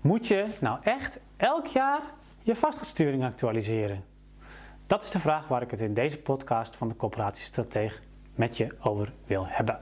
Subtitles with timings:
[0.00, 2.00] Moet je nou echt elk jaar
[2.42, 4.04] je vastgoedsturing actualiseren?
[4.86, 8.02] Dat is de vraag waar ik het in deze podcast van de Coöperatiestrateeg
[8.34, 9.80] met je over wil hebben.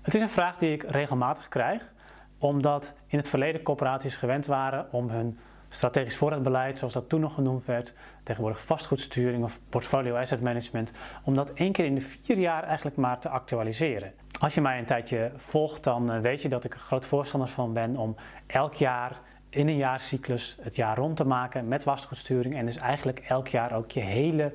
[0.00, 1.92] Het is een vraag die ik regelmatig krijg,
[2.38, 5.38] omdat in het verleden corporaties gewend waren om hun
[5.68, 10.92] strategisch voorraadbeleid, zoals dat toen nog genoemd werd, tegenwoordig vastgoedsturing of portfolio asset management,
[11.24, 14.12] om dat één keer in de vier jaar eigenlijk maar te actualiseren.
[14.40, 17.48] Als je mij een tijdje volgt, dan eh, weet je dat ik een groot voorstander
[17.48, 18.16] van ben om
[18.46, 23.18] elk jaar in een jaarcyclus het jaar rond te maken met vastgoedsturing en dus eigenlijk
[23.18, 24.52] elk jaar ook je hele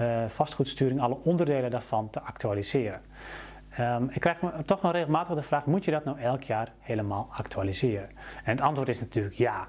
[0.00, 3.00] uh, vastgoedsturing, alle onderdelen daarvan te actualiseren.
[3.80, 7.28] Um, ik krijg toch nog regelmatig de vraag: moet je dat nou elk jaar helemaal
[7.30, 8.08] actualiseren?
[8.44, 9.66] En het antwoord is natuurlijk ja.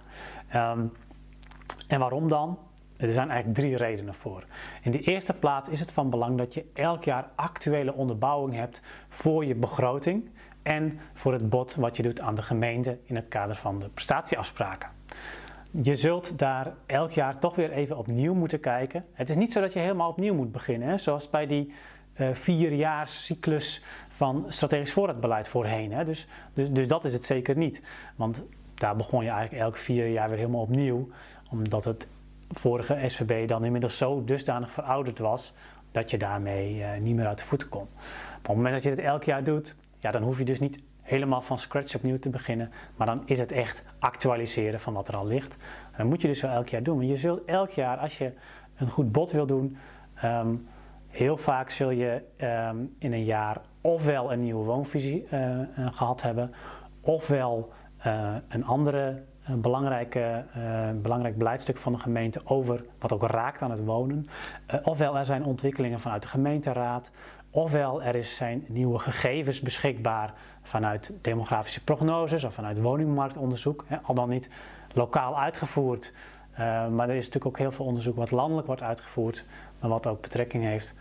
[0.56, 0.92] Um,
[1.88, 2.58] en waarom dan?
[2.98, 4.44] Er zijn eigenlijk drie redenen voor.
[4.82, 8.82] In de eerste plaats is het van belang dat je elk jaar actuele onderbouwing hebt
[9.10, 10.30] voor je begroting
[10.64, 13.90] en voor het bod wat je doet aan de gemeente in het kader van de
[13.90, 14.90] prestatieafspraken.
[15.72, 19.06] Je zult daar elk jaar toch weer even opnieuw moeten kijken.
[19.14, 20.98] Het is niet zo dat je helemaal opnieuw moet beginnen, hè?
[20.98, 21.74] zoals bij die
[22.34, 25.92] vierjaarscyclus van strategisch voorraadbeleid voorheen.
[25.92, 26.06] Hè?
[26.06, 27.82] Dus, dus, dus dat is het zeker niet.
[28.16, 31.10] Want daar begon je eigenlijk elke vier jaar weer helemaal opnieuw,
[31.50, 32.08] omdat het
[32.52, 35.54] vorige SVB dan inmiddels zo dusdanig verouderd was
[35.92, 37.82] dat je daarmee uh, niet meer uit de voeten kon.
[37.82, 40.80] op het moment dat je dit elk jaar doet, ja, dan hoef je dus niet
[41.02, 45.16] helemaal van scratch opnieuw te beginnen, maar dan is het echt actualiseren van wat er
[45.16, 45.58] al ligt.
[45.98, 47.08] Dat moet je dus wel elk jaar doen.
[47.08, 48.32] Je zult elk jaar, als je
[48.76, 49.78] een goed bod wil doen,
[50.24, 50.68] um,
[51.10, 56.54] Heel vaak zul je ehm, in een jaar ofwel een nieuwe woonvisie uh, gehad hebben,
[57.02, 57.74] ofwel
[58.08, 59.24] uh, een andere
[59.56, 60.46] belangrijke,
[61.02, 64.28] belangrijk beleidstuk van de gemeente over wat ook raakt aan het wonen.
[64.84, 67.12] ofwel er zijn ontwikkelingen vanuit de gemeenteraad,
[67.50, 74.16] ofwel er is zijn nieuwe gegevens beschikbaar vanuit demografische prognoses of vanuit woningmarktonderzoek, hè, al
[74.16, 74.50] dan niet
[74.94, 76.14] lokaal uitgevoerd.
[76.68, 79.46] Maar er is natuurlijk ook heel veel onderzoek wat landelijk wordt uitgevoerd,
[79.80, 80.94] maar wat ook betrekking heeft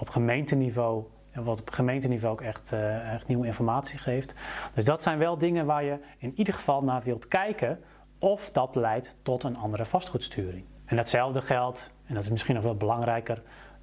[0.00, 1.04] op gemeenteniveau.
[1.30, 4.34] En wat op gemeenteniveau ook echt, uh, echt nieuwe informatie geeft.
[4.74, 7.80] Dus dat zijn wel dingen waar je in ieder geval naar wilt kijken
[8.18, 10.64] of dat leidt tot een andere vastgoedsturing.
[10.84, 13.42] En datzelfde geldt, en dat is misschien nog wel belangrijker,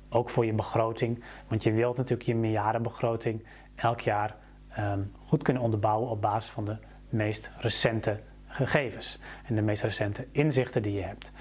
[0.10, 1.24] ook voor je begroting.
[1.48, 4.36] Want je wilt natuurlijk je meerjarenbegroting elk jaar
[4.80, 6.78] um, goed kunnen onderbouwen op basis van de
[7.10, 8.20] meest recente
[8.56, 11.32] gegevens en de meest recente inzichten die je hebt.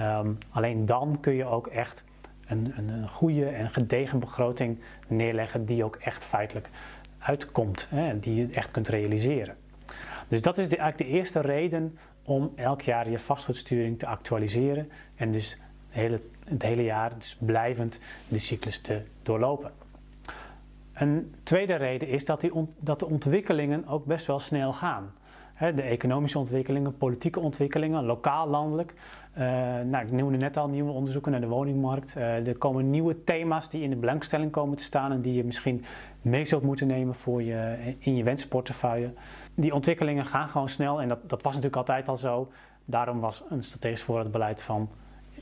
[0.00, 2.04] Um, alleen dan kun je ook echt
[2.46, 4.78] een, een, een goede en gedegen begroting
[5.08, 6.68] neerleggen die ook echt feitelijk
[7.18, 9.56] uitkomt, hè, die je echt kunt realiseren.
[10.28, 15.30] Dus dat is eigenlijk de eerste reden om elk jaar je vastgoedsturing te actualiseren en
[15.30, 15.60] dus het
[16.00, 19.72] hele, het hele jaar dus blijvend de cyclus te doorlopen.
[20.92, 25.12] Een tweede reden is dat, die dat de ontwikkelingen ook best wel snel gaan
[25.58, 28.94] de economische ontwikkelingen, politieke ontwikkelingen, lokaal, landelijk.
[29.38, 29.44] Uh,
[29.84, 32.14] nou, ik noemde net al nieuwe onderzoeken naar de woningmarkt.
[32.16, 35.44] Uh, er komen nieuwe thema's die in de belangstelling komen te staan en die je
[35.44, 35.84] misschien
[36.22, 39.12] mee zult moeten nemen voor je, in je wensportefeuille.
[39.54, 42.50] Die ontwikkelingen gaan gewoon snel en dat, dat was natuurlijk altijd al zo.
[42.84, 44.88] Daarom was een strategisch voorraadbeleid van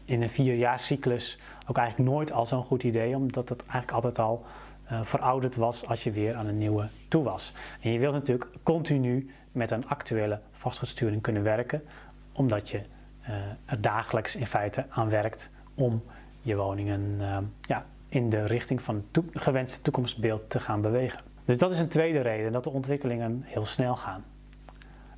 [0.04, 4.44] in een vierjaarscyclus ook eigenlijk nooit al zo'n goed idee, omdat het eigenlijk altijd al
[5.02, 7.52] verouderd was als je weer aan een nieuwe toe was.
[7.80, 11.82] En je wilt natuurlijk continu met een actuele vastgoedsturing kunnen werken,
[12.32, 12.80] omdat je
[13.22, 13.34] uh,
[13.64, 16.02] er dagelijks in feite aan werkt om
[16.40, 21.20] je woningen uh, ja, in de richting van het gewenste toekomstbeeld te gaan bewegen.
[21.44, 24.24] Dus dat is een tweede reden, dat de ontwikkelingen heel snel gaan.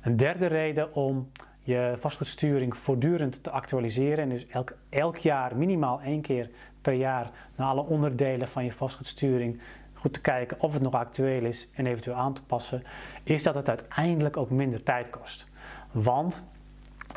[0.01, 1.29] Een derde reden om
[1.61, 6.49] je vastgoedsturing voortdurend te actualiseren en dus elk, elk jaar minimaal één keer
[6.81, 9.59] per jaar naar alle onderdelen van je vastgoedsturing
[9.99, 12.83] goed te kijken of het nog actueel is en eventueel aan te passen,
[13.23, 15.47] is dat het uiteindelijk ook minder tijd kost.
[15.91, 16.43] Want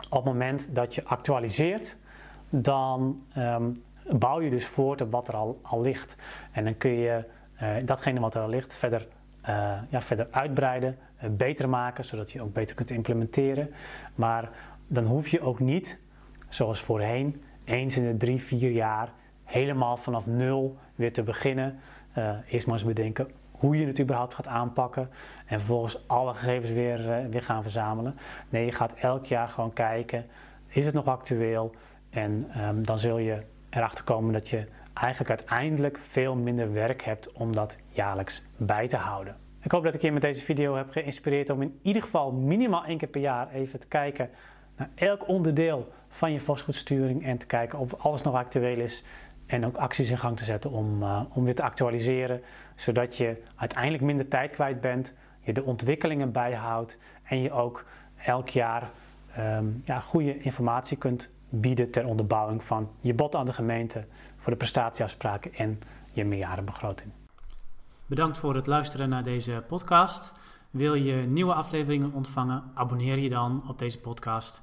[0.09, 1.97] op het moment dat je actualiseert,
[2.49, 3.73] dan um,
[4.19, 6.17] bouw je dus voort op wat er al, al ligt.
[6.53, 7.25] En dan kun je
[7.63, 9.07] uh, datgene wat er al ligt verder,
[9.49, 13.71] uh, ja, verder uitbreiden, uh, beter maken, zodat je ook beter kunt implementeren.
[14.15, 14.51] Maar
[14.87, 16.01] dan hoef je ook niet,
[16.49, 19.13] zoals voorheen, eens in de drie, vier jaar
[19.45, 21.81] helemaal vanaf nul weer te beginnen.
[22.19, 25.11] Uh, eerst maar eens bedenken hoe je het überhaupt gaat aanpakken
[25.47, 28.17] en vervolgens alle gegevens weer, uh, weer gaan verzamelen.
[28.49, 30.27] Nee, je gaat elk jaar gewoon kijken,
[30.69, 31.75] is het nog actueel?
[32.11, 37.33] En um, dan zul je erachter komen dat je eigenlijk uiteindelijk veel minder werk hebt
[37.33, 39.37] om dat jaarlijks bij te houden.
[39.61, 42.85] Ik hoop dat ik je met deze video heb geïnspireerd om in ieder geval minimaal
[42.85, 44.31] één keer per jaar even te kijken
[44.77, 49.05] naar elk onderdeel van je vastgoedsturing en te kijken of alles nog actueel is
[49.47, 52.41] en ook acties in gang te zetten om, uh, om weer te actualiseren,
[52.75, 57.85] zodat je uiteindelijk minder tijd kwijt bent, je de ontwikkelingen bijhoudt en je ook
[58.17, 58.91] elk jaar
[59.39, 64.05] um, ja, goede informatie kunt bieden ter onderbouwing van je bod aan de gemeente
[64.37, 65.81] voor de prestatieafspraken en
[66.13, 67.11] je meerjarenbegroting.
[68.07, 70.35] Bedankt voor het luisteren naar deze podcast.
[70.71, 72.63] Wil je nieuwe afleveringen ontvangen?
[72.75, 74.63] Abonneer je dan op deze podcast.